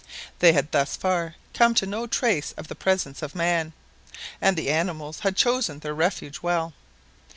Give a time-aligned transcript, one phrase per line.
[0.39, 3.71] They had thus far come to no trace of the presence of man,
[4.41, 6.73] and the animals had chosen their refuge well.